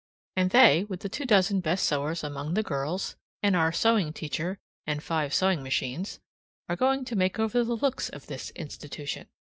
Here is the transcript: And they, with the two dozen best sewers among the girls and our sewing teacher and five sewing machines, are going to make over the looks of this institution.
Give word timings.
And 0.35 0.49
they, 0.49 0.83
with 0.85 1.01
the 1.01 1.09
two 1.09 1.25
dozen 1.27 1.59
best 1.59 1.85
sewers 1.85 2.23
among 2.23 2.55
the 2.55 2.63
girls 2.63 3.15
and 3.43 3.55
our 3.55 3.71
sewing 3.71 4.13
teacher 4.13 4.57
and 4.87 5.03
five 5.03 5.31
sewing 5.31 5.61
machines, 5.61 6.19
are 6.67 6.75
going 6.75 7.05
to 7.05 7.15
make 7.15 7.37
over 7.37 7.63
the 7.63 7.75
looks 7.75 8.09
of 8.09 8.25
this 8.25 8.49
institution. 8.55 9.27